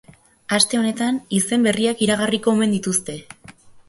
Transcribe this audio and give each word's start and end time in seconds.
Aste 0.57 0.77
honetan 0.77 1.19
izen 1.39 1.67
berriak 1.67 2.01
iragarriko 2.05 2.51
omen 2.57 2.73
dituzte. 2.77 3.19